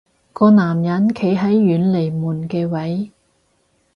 [0.33, 3.11] 個男人企喺遠離門嘅位